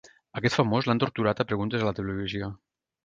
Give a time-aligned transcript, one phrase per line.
[0.39, 2.51] Aquest famós l'han torturat a preguntes a la televisió.